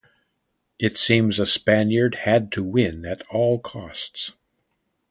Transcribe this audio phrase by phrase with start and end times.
[0.79, 4.31] It seems a Spaniard had to win at all costs.